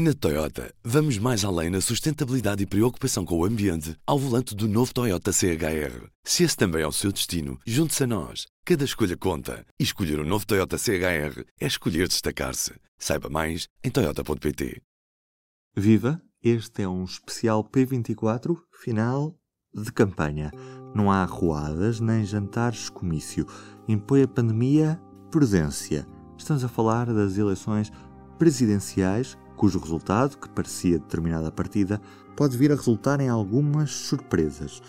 [0.00, 4.68] Na Toyota, vamos mais além na sustentabilidade e preocupação com o ambiente ao volante do
[4.68, 6.06] novo Toyota CHR.
[6.22, 8.46] Se esse também é o seu destino, junte-se a nós.
[8.64, 9.66] Cada escolha conta.
[9.76, 12.74] E escolher o um novo Toyota CHR é escolher destacar-se.
[12.96, 14.80] Saiba mais em Toyota.pt.
[15.76, 16.22] Viva!
[16.40, 19.36] Este é um especial P24, final
[19.74, 20.52] de campanha.
[20.94, 23.44] Não há arruadas nem jantares comício.
[23.88, 26.06] Impõe a pandemia prudência.
[26.38, 27.90] Estamos a falar das eleições
[28.38, 32.00] presidenciais cujo resultado, que parecia determinada a partida,
[32.36, 34.80] pode vir a resultar em algumas surpresas.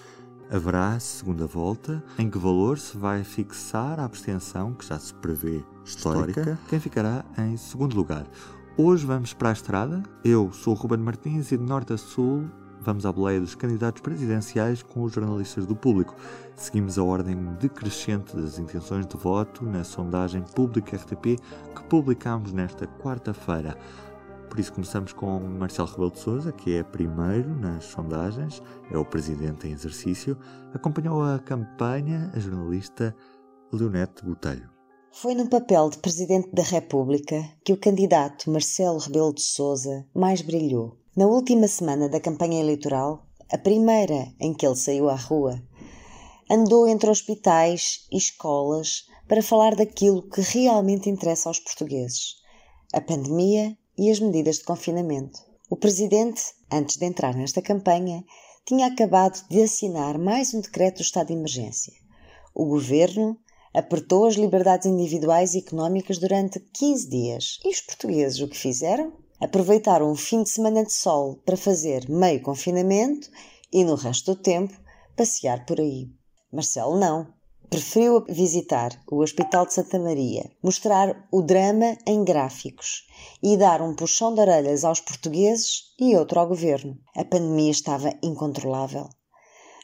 [0.52, 5.63] Haverá segunda volta, em que valor se vai fixar a abstenção, que já se prevê
[5.84, 8.27] histórica, histórica, quem ficará em segundo lugar.
[8.77, 10.03] Hoje vamos para a estrada.
[10.23, 12.47] Eu sou o Ruben Martins e de norte a sul
[12.81, 16.16] vamos à boleia dos candidatos presidenciais com os jornalistas do público.
[16.55, 21.39] Seguimos a ordem decrescente das intenções de voto na sondagem Público RTP
[21.75, 23.77] que publicámos nesta quarta-feira.
[24.49, 29.05] Por isso começamos com Marcelo Rebelo de Sousa, que é primeiro nas sondagens, é o
[29.05, 30.36] presidente em exercício.
[30.73, 33.16] Acompanhou a campanha a jornalista
[33.72, 34.67] Leonete Botelho.
[35.11, 40.42] Foi no papel de Presidente da República que o candidato Marcelo Rebelo de Sousa mais
[40.42, 40.97] brilhou.
[41.16, 45.61] Na última semana da campanha eleitoral, a primeira em que ele saiu à rua,
[46.50, 52.36] andou entre hospitais e escolas para falar daquilo que realmente interessa aos portugueses:
[52.92, 55.42] a pandemia e as medidas de confinamento.
[55.69, 58.23] O presidente, antes de entrar nesta campanha,
[58.66, 61.92] tinha acabado de assinar mais um decreto do estado de emergência.
[62.55, 63.38] O governo
[63.73, 67.59] apertou as liberdades individuais e económicas durante 15 dias.
[67.66, 69.11] E os portugueses o que fizeram?
[69.38, 73.30] Aproveitaram um fim de semana de sol para fazer meio confinamento
[73.70, 74.80] e no resto do tempo
[75.17, 76.09] passear por aí.
[76.53, 77.38] Marcelo não
[77.70, 83.08] preferiu visitar o Hospital de Santa Maria, mostrar o drama em gráficos
[83.44, 86.98] e dar um puxão de orelhas aos portugueses e outro ao governo.
[87.16, 89.08] A pandemia estava incontrolável.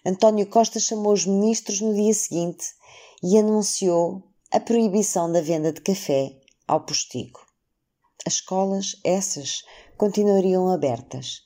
[0.04, 2.66] António Costa chamou os ministros no dia seguinte
[3.24, 6.32] e anunciou a proibição da venda de café
[6.68, 7.40] ao postigo.
[8.26, 9.64] As escolas, essas,
[9.96, 11.44] continuariam abertas,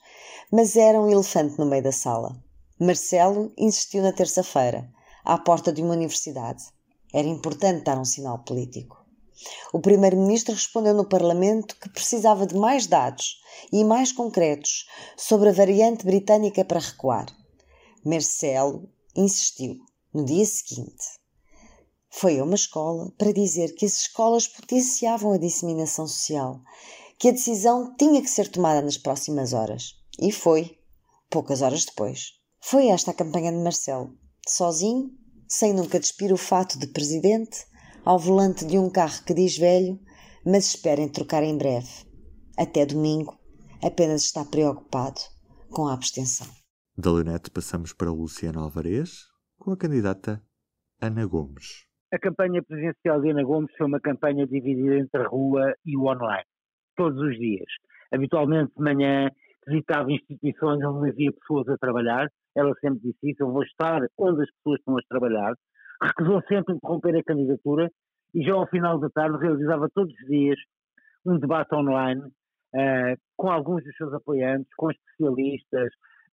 [0.50, 2.42] mas era um elefante no meio da sala.
[2.80, 4.90] Marcelo insistiu na terça-feira
[5.24, 6.64] à porta de uma universidade.
[7.14, 8.98] Era importante dar um sinal político.
[9.74, 13.40] O primeiro-ministro respondeu no Parlamento que precisava de mais dados
[13.72, 14.86] e mais concretos
[15.16, 17.26] sobre a variante britânica para recuar.
[18.04, 19.78] Marcelo insistiu
[20.14, 21.20] no dia seguinte.
[22.10, 26.60] Foi a uma escola para dizer que as escolas potenciavam a disseminação social,
[27.18, 29.96] que a decisão tinha que ser tomada nas próximas horas.
[30.20, 30.78] E foi,
[31.30, 32.34] poucas horas depois.
[32.60, 34.18] Foi esta a campanha de Marcelo,
[34.52, 35.12] sozinho
[35.48, 37.66] sem nunca despir o fato de presidente,
[38.06, 40.00] ao volante de um carro que diz velho,
[40.46, 41.88] mas espera em trocar em breve.
[42.58, 43.36] Até domingo,
[43.84, 45.20] apenas está preocupado
[45.72, 46.48] com a abstenção.
[46.96, 49.28] Da Leonete passamos para Luciano Alvarez,
[49.58, 50.42] com a candidata
[51.02, 51.88] Ana Gomes.
[52.14, 56.06] A campanha presidencial de Ana Gomes foi uma campanha dividida entre a rua e o
[56.06, 56.46] online,
[56.96, 57.68] todos os dias.
[58.12, 59.30] Habitualmente de manhã
[59.68, 64.44] visitava instituições onde havia pessoas a trabalhar, ela sempre disse isso, eu vou estar onde
[64.44, 65.54] as pessoas estão a trabalhar,
[66.02, 67.92] recusou sempre interromper a candidatura
[68.34, 70.58] e já ao final da tarde realizava todos os dias
[71.26, 75.92] um debate online uh, com alguns dos seus apoiantes, com especialistas,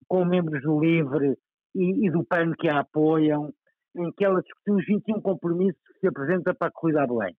[0.09, 1.37] com membros do LIVRE
[1.75, 3.53] e, e, do PAN que a apoiam,
[3.97, 7.34] em que ela discutiu os 21 compromissos que se apresenta para a corrida a Belém.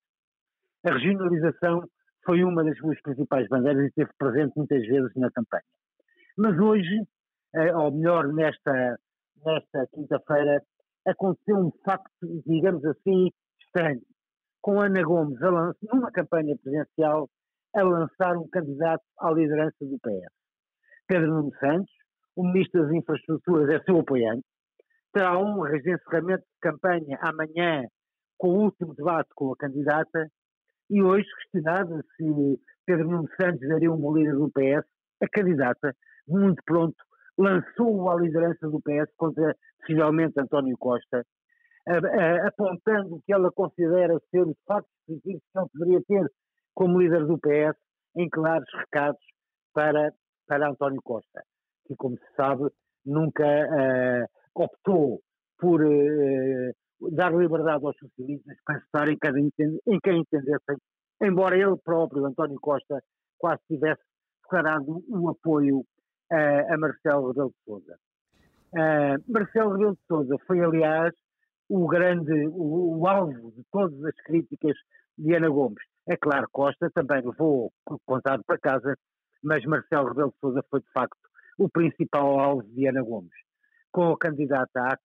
[0.86, 1.84] A regionalização
[2.26, 5.64] foi uma das suas principais bandeiras e esteve presente muitas vezes na campanha.
[6.38, 7.02] Mas hoje
[7.76, 9.00] ou melhor, nesta,
[9.46, 10.62] nesta quinta-feira,
[11.06, 13.30] aconteceu um facto, digamos assim,
[13.62, 14.02] estranho.
[14.62, 15.40] Com Ana Gomes,
[15.92, 17.30] numa campanha presidencial,
[17.76, 20.34] a lançar um candidato à liderança do PS.
[21.08, 21.94] Pedro Nuno Santos,
[22.36, 24.44] o Ministro das Infraestruturas, é seu apoiante,
[25.14, 27.86] terá honras de encerramento de campanha amanhã
[28.38, 30.30] com o último debate com a candidata
[30.90, 34.86] e hoje, questionada se Pedro Nuno Santos daria um líder do PS,
[35.22, 35.94] a candidata,
[36.28, 36.96] muito pronto,
[37.38, 41.26] lançou-o à liderança do PS contra, possivelmente, António Costa,
[42.46, 46.32] apontando o que ela considera ser os factos positivos que ele poderia ter
[46.74, 47.78] como líder do PS,
[48.16, 49.22] em claros recados
[49.74, 50.12] para,
[50.48, 51.44] para António Costa,
[51.86, 52.70] que, como se sabe,
[53.06, 54.28] nunca uh,
[54.64, 55.22] optou
[55.60, 60.78] por uh, dar liberdade aos socialistas para estar em, cada, em quem entendessem,
[61.22, 63.02] embora ele próprio, António Costa,
[63.38, 64.02] quase tivesse
[64.44, 65.84] declarado um apoio
[66.32, 68.00] uh, a Marcelo Rebelo de Sousa.
[68.74, 71.14] Uh, Marcelo Rebelo de Sousa foi, aliás,
[71.70, 74.76] o grande, o, o, alvo de todas as críticas
[75.18, 75.84] de Ana Gomes.
[76.08, 77.72] É claro, Costa também levou
[78.06, 78.96] contado para casa,
[79.44, 81.18] mas Marcelo Rebelo de Sousa foi de facto
[81.58, 83.34] o principal alvo de Ana Gomes,
[83.92, 84.98] com a candidata a,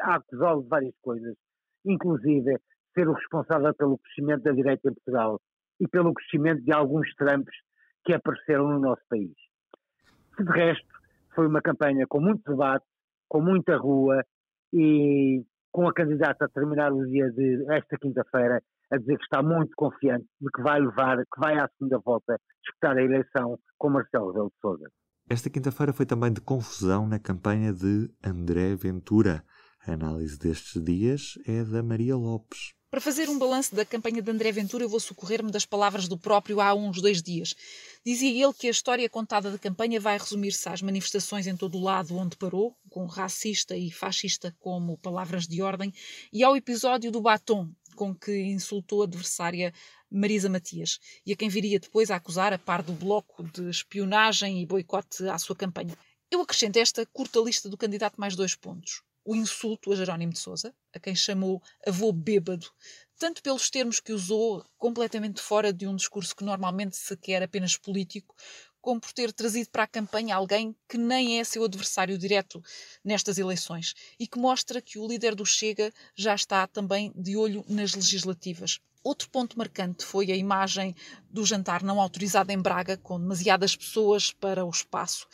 [0.00, 1.36] a acusá-lo de várias coisas,
[1.84, 2.58] inclusive
[2.94, 5.40] ser o responsável pelo crescimento da direita em Portugal
[5.80, 7.54] e pelo crescimento de alguns Trumps
[8.04, 9.32] que apareceram no nosso país.
[10.38, 10.86] De resto,
[11.34, 12.84] foi uma campanha com muito debate,
[13.28, 14.24] com muita rua
[14.72, 19.42] e com a candidata a terminar o dia de esta quinta-feira a dizer que está
[19.42, 23.88] muito confiante de que vai levar, que vai à segunda volta disputar a eleição com
[23.88, 24.90] Marcelo Rebelo de Sousa.
[25.30, 29.42] Esta quinta-feira foi também de confusão na campanha de André Ventura.
[29.86, 32.74] A análise destes dias é da Maria Lopes.
[32.92, 36.18] Para fazer um balanço da campanha de André Ventura, eu vou socorrer-me das palavras do
[36.18, 37.54] próprio há uns dois dias.
[38.04, 41.82] Dizia ele que a história contada da campanha vai resumir-se às manifestações em todo o
[41.82, 45.90] lado onde parou, com racista e fascista como palavras de ordem,
[46.30, 49.72] e ao episódio do batom, com que insultou a adversária
[50.10, 54.60] Marisa Matias, e a quem viria depois a acusar a par do bloco de espionagem
[54.60, 55.96] e boicote à sua campanha.
[56.30, 60.38] Eu acrescento esta curta lista do candidato mais dois pontos o insulto a Jerónimo de
[60.38, 62.70] Sousa, a quem chamou avô bêbado,
[63.18, 67.76] tanto pelos termos que usou, completamente fora de um discurso que normalmente se quer apenas
[67.76, 68.34] político,
[68.80, 72.60] como por ter trazido para a campanha alguém que nem é seu adversário direto
[73.04, 77.64] nestas eleições e que mostra que o líder do Chega já está também de olho
[77.68, 78.80] nas legislativas.
[79.04, 80.94] Outro ponto marcante foi a imagem
[81.28, 85.26] do jantar não autorizado em Braga, com demasiadas pessoas para o espaço,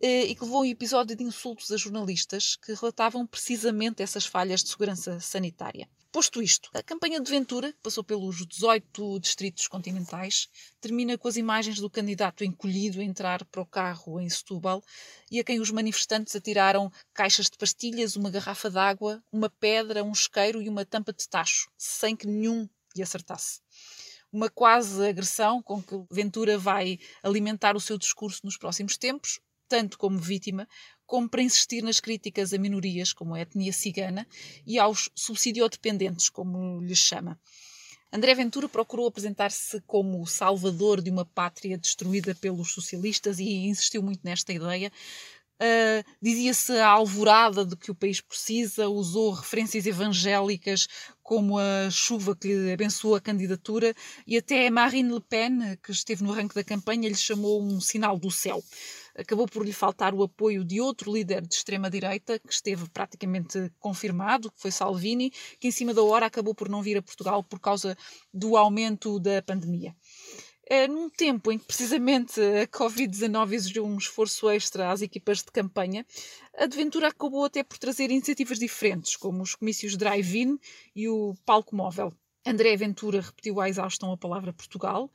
[0.00, 4.26] eh, e que levou a um episódio de insultos a jornalistas que relatavam precisamente essas
[4.26, 5.88] falhas de segurança sanitária.
[6.12, 10.48] Posto isto, a campanha de Ventura, que passou pelos 18 distritos continentais,
[10.80, 14.82] termina com as imagens do candidato encolhido a entrar para o carro em Setúbal
[15.30, 20.02] e a quem os manifestantes atiraram caixas de pastilhas, uma garrafa de água, uma pedra,
[20.02, 22.66] um isqueiro e uma tampa de tacho, sem que nenhum
[22.98, 23.60] e acertasse.
[24.32, 29.98] Uma quase agressão com que Ventura vai alimentar o seu discurso nos próximos tempos, tanto
[29.98, 30.68] como vítima,
[31.06, 34.26] como para insistir nas críticas a minorias, como a etnia cigana,
[34.66, 37.38] e aos subsidiodependentes, como lhes chama.
[38.12, 44.02] André Ventura procurou apresentar-se como o salvador de uma pátria destruída pelos socialistas e insistiu
[44.02, 44.92] muito nesta ideia,
[45.60, 50.86] Uh, Dizia-se a alvorada de que o país precisa, usou referências evangélicas
[51.22, 53.94] como a chuva que lhe abençoou a candidatura
[54.26, 58.18] e até Marine Le Pen, que esteve no ranking da campanha, lhe chamou um sinal
[58.18, 58.62] do céu.
[59.16, 64.52] Acabou por lhe faltar o apoio de outro líder de extrema-direita, que esteve praticamente confirmado,
[64.52, 67.58] que foi Salvini, que em cima da hora acabou por não vir a Portugal por
[67.58, 67.96] causa
[68.32, 69.96] do aumento da pandemia.
[70.68, 75.52] É, num tempo em que precisamente a Covid-19 exigiu um esforço extra às equipas de
[75.52, 76.04] campanha,
[76.58, 80.58] a Aventura acabou até por trazer iniciativas diferentes, como os comícios drive-in
[80.94, 82.12] e o palco móvel.
[82.44, 85.08] André Ventura repetiu à exaustão a palavra Portugal,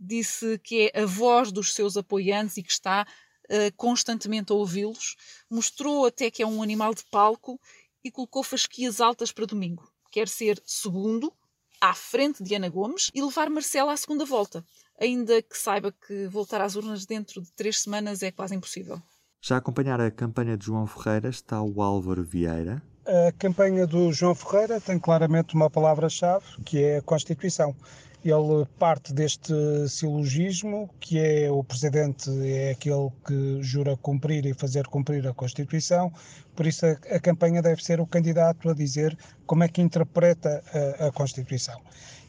[0.00, 3.06] disse que é a voz dos seus apoiantes e que está
[3.50, 5.14] uh, constantemente a ouvi-los,
[5.50, 7.60] mostrou até que é um animal de palco
[8.02, 9.90] e colocou fasquias altas para domingo.
[10.10, 11.30] Quer ser segundo,
[11.78, 14.64] à frente de Ana Gomes e levar Marcela à segunda volta
[15.00, 19.00] ainda que saiba que voltar às urnas dentro de três semanas é quase impossível.
[19.40, 22.82] Já a acompanhar a campanha de João Ferreira está o Álvaro Vieira.
[23.06, 27.76] A campanha do João Ferreira tem claramente uma palavra-chave, que é a Constituição.
[28.24, 29.54] Ele parte deste
[29.88, 36.12] silogismo, que é o Presidente é aquele que jura cumprir e fazer cumprir a Constituição,
[36.56, 40.60] por isso a, a campanha deve ser o candidato a dizer como é que interpreta
[40.98, 41.80] a, a Constituição.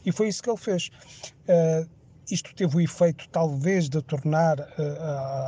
[0.06, 0.90] E foi isso que ele fez.
[1.48, 1.97] Uh,
[2.30, 4.66] isto teve o efeito, talvez, de tornar uh,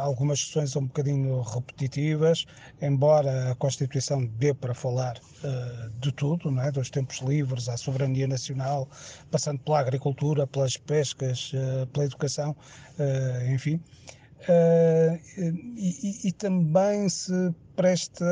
[0.01, 2.47] algumas sessões um bocadinho repetitivas,
[2.81, 6.71] embora a Constituição dê para falar uh, de tudo, não é?
[6.71, 8.89] dos tempos livres à soberania nacional,
[9.31, 12.57] passando pela agricultura, pelas pescas, uh, pela educação,
[13.51, 13.81] enfim.
[14.49, 18.25] E, e, também se presta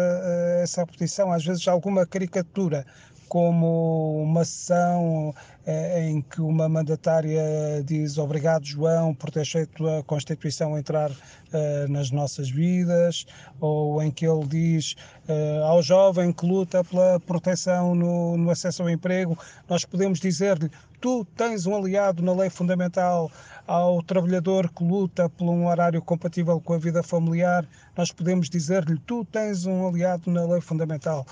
[0.63, 2.87] essa repetição, às vezes, alguma caricatura
[3.29, 5.35] como uma sessão
[5.67, 7.43] eh, em que uma mandatária
[7.85, 11.11] diz obrigado João por ter feito a Constituição entrar
[11.53, 13.27] eh, nas nossas vidas,
[13.61, 14.97] ou em que ele diz
[15.29, 19.39] eh, ao jovem que luta pela proteção no, no acesso ao emprego,
[19.69, 20.71] nós podemos dizer-lhe
[21.01, 23.31] tu tens um aliado na lei fundamental
[23.67, 28.99] ao trabalhador que luta por um horário compatível com a vida familiar, nós podemos dizer-lhe
[29.07, 31.27] tu tens um aliado na lei fundamental.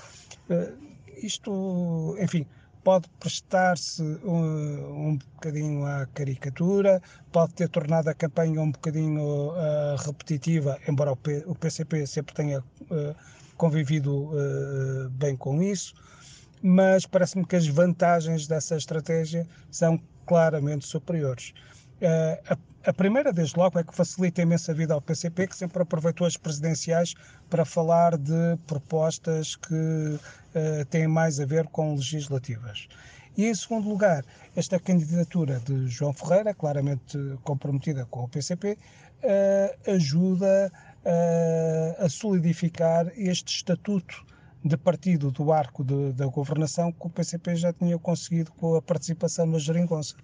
[1.21, 2.45] Isto, enfim,
[2.87, 7.01] pode prestar-se um, um bocadinho à caricatura,
[7.33, 12.33] pode ter tornado a campanha um bocadinho uh, repetitiva, embora o, P, o, PCP sempre
[12.33, 13.15] tenha uh,
[13.57, 15.95] convivido uh, bem com isso,
[16.61, 21.53] mas parece-me que as vantagens dessa estratégia são claramente superiores.
[22.49, 26.25] A, A primeira, desde logo, é que facilita imensa vida ao PCP, que sempre aproveitou
[26.25, 27.13] as presidenciais
[27.49, 32.87] para falar de propostas que uh, têm mais a ver com legislativas.
[33.35, 34.23] E, em segundo lugar,
[34.55, 38.77] esta candidatura de João Ferreira, claramente comprometida com o PCP, uh,
[39.23, 40.71] eh, ajuda
[41.03, 44.25] uh, a solidificar este estatuto
[44.63, 48.81] de partido do arco de, da governação que o PCP já tinha conseguido com a
[48.81, 50.15] participação na geringonça.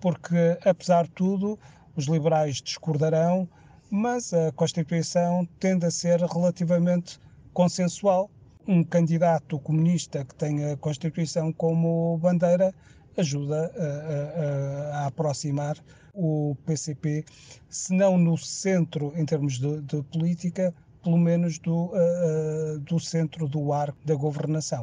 [0.00, 1.58] Porque, apesar de tudo,
[1.96, 3.48] os liberais discordarão,
[3.90, 7.18] mas a Constituição tende a ser relativamente
[7.52, 8.30] consensual.
[8.66, 12.74] Um candidato comunista que tenha a Constituição como bandeira
[13.16, 15.76] ajuda a, a, a aproximar
[16.14, 17.24] o PCP,
[17.68, 20.72] se não no centro em termos de, de política,
[21.04, 24.82] pelo menos do, uh, do centro do arco da governação.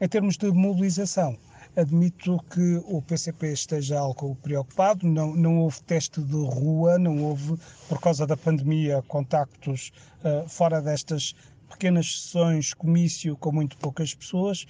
[0.00, 1.36] Em termos de mobilização,
[1.78, 7.56] Admito que o PCP esteja algo preocupado, não, não houve teste de rua, não houve,
[7.88, 9.92] por causa da pandemia, contactos
[10.24, 11.36] uh, fora destas
[11.70, 14.66] pequenas sessões, comício com muito poucas pessoas,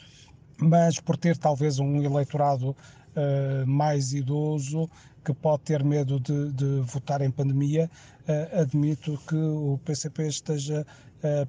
[0.59, 4.91] mas por ter talvez um eleitorado uh, mais idoso
[5.33, 7.91] que pode ter medo de, de votar em pandemia,
[8.29, 10.87] uh, admito que o PCP esteja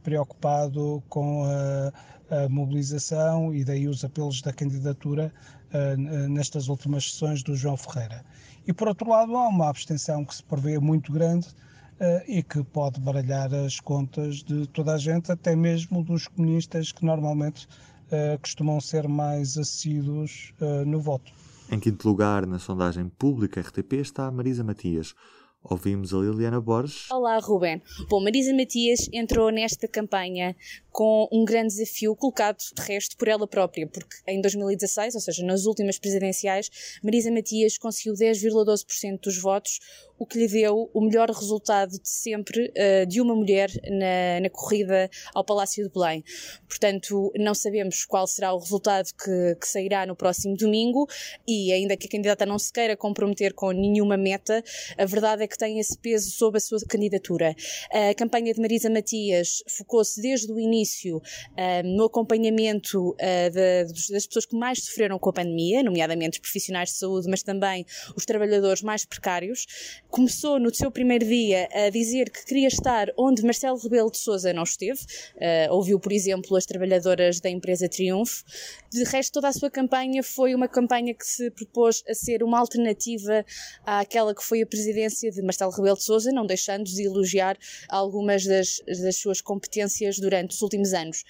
[0.01, 1.93] preocupado com a
[2.29, 5.33] a mobilização e daí os apelos da candidatura
[5.73, 8.23] uh, nestas últimas sessões do João Ferreira.
[8.67, 12.63] E por outro lado, há uma abstenção que se prevê muito grande uh, e que
[12.63, 18.39] pode baralhar as contas de toda a gente, até mesmo dos comunistas que normalmente uh,
[18.39, 20.53] costumam ser mais assíduos
[20.85, 21.31] no voto.
[21.71, 25.13] Em quinto lugar, na sondagem pública RTP, está Marisa Matias.
[25.63, 27.11] Ouvimos a Liliana Borges.
[27.11, 27.79] Olá, Ruben.
[28.09, 30.55] Bom, Marisa Matias entrou nesta campanha
[30.91, 35.45] com um grande desafio colocado, de resto, por ela própria, porque em 2016, ou seja,
[35.45, 36.69] nas últimas presidenciais,
[37.03, 39.79] Marisa Matias conseguiu 10,12% dos votos,
[40.17, 44.49] o que lhe deu o melhor resultado de sempre uh, de uma mulher na, na,
[44.49, 46.23] corrida ao Palácio de Belém.
[46.67, 51.07] Portanto, não sabemos qual será o resultado que, que, sairá no próximo domingo
[51.47, 54.61] e, ainda que a candidata não se queira comprometer com nenhuma meta,
[54.97, 57.55] a verdade é que tem esse peso sob a sua candidatura.
[57.91, 61.21] A campanha de Marisa Matias focou-se desde o início uh,
[61.83, 63.15] no acompanhamento
[63.51, 67.43] de, das pessoas que mais sofreram com a pandemia, nomeadamente os profissionais de saúde, mas
[67.43, 69.65] também os trabalhadores mais precários
[70.09, 74.53] começou no seu primeiro dia a dizer que queria estar onde Marcelo Rebelo de Sousa
[74.53, 74.99] não esteve.
[75.35, 78.43] Uh, ouviu, por exemplo, as trabalhadoras da empresa Triunfo.
[78.91, 82.59] De resto, toda a sua campanha foi uma campanha que se propôs a ser uma
[82.59, 83.45] alternativa
[83.83, 87.57] àquela que foi a presidência de Marcelo Rebelo de Sousa, não deixando de elogiar
[87.87, 91.25] algumas das, das suas competências durante os últimos anos.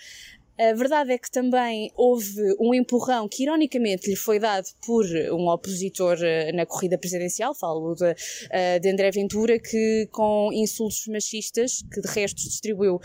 [0.60, 5.48] A verdade é que também houve um empurrão que, ironicamente, lhe foi dado por um
[5.48, 8.14] opositor eh, na corrida presidencial, falo de,
[8.52, 13.00] eh, de André Ventura, que com insultos machistas, que de resto distribuiu uh,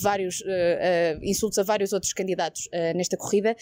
[0.00, 3.56] vários uh, uh, insultos a vários outros candidatos nesta corrida,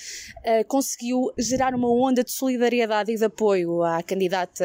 [0.67, 4.65] conseguiu gerar uma onda de solidariedade e de apoio à candidata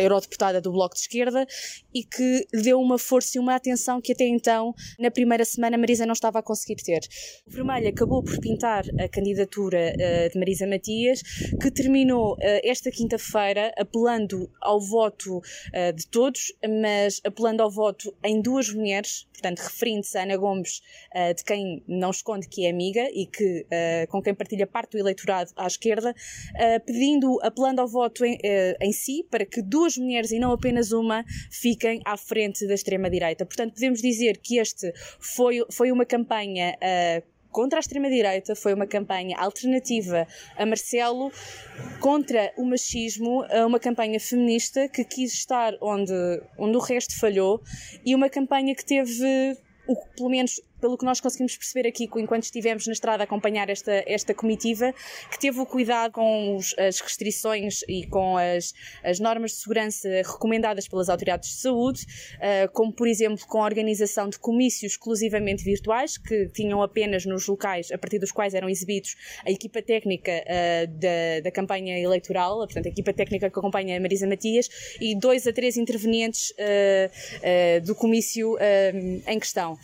[0.00, 1.46] eurodeputada do Bloco de Esquerda
[1.94, 6.06] e que deu uma força e uma atenção que até então, na primeira semana, Marisa
[6.06, 7.00] não estava a conseguir ter.
[7.68, 11.20] Vermelho acabou por pintar a candidatura uh, de Marisa Matias,
[11.60, 16.50] que terminou uh, esta quinta-feira apelando ao voto uh, de todos,
[16.82, 20.80] mas apelando ao voto em duas mulheres, portanto, referindo-se a Ana Gomes,
[21.36, 23.66] de quem não esconde que é amiga e que,
[24.08, 26.12] com quem partilha parte do eleitorado à esquerda,
[26.84, 28.36] pedindo, apelando ao voto em,
[28.80, 33.46] em si, para que duas mulheres e não apenas uma fiquem à frente da extrema-direita.
[33.46, 36.76] Portanto, podemos dizer que este foi, foi uma campanha.
[36.82, 41.32] Uh, contra a extrema-direita, foi uma campanha alternativa a Marcelo,
[41.98, 46.12] contra o machismo, uma campanha feminista que quis estar onde,
[46.56, 47.60] onde o resto falhou
[48.06, 52.44] e uma campanha que teve, o, pelo menos pelo que nós conseguimos perceber aqui enquanto
[52.44, 54.94] estivemos na estrada a acompanhar esta, esta comitiva,
[55.30, 60.08] que teve o cuidado com os, as restrições e com as, as normas de segurança
[60.24, 62.02] recomendadas pelas autoridades de saúde,
[62.36, 67.46] uh, como por exemplo com a organização de comícios exclusivamente virtuais, que tinham apenas nos
[67.46, 72.58] locais a partir dos quais eram exibidos a equipa técnica uh, da, da campanha eleitoral,
[72.58, 74.68] portanto a equipa técnica que acompanha a Marisa Matias,
[75.00, 78.56] e dois a três intervenientes uh, do comício
[79.26, 79.78] em questão.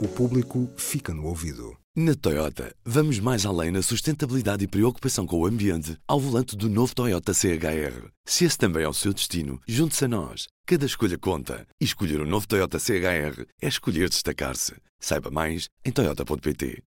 [0.00, 1.76] O público fica no ouvido.
[1.94, 6.70] Na Toyota, vamos mais além na sustentabilidade e preocupação com o ambiente ao volante do
[6.70, 8.08] novo Toyota CHR.
[8.24, 10.46] Se esse também é o seu destino, junte-se a nós.
[10.66, 11.66] Cada escolha conta.
[11.78, 14.74] E escolher o um novo Toyota CHR é escolher destacar-se.
[14.98, 16.80] Saiba mais em Toyota.pt.